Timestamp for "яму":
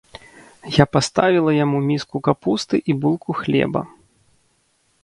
1.57-1.83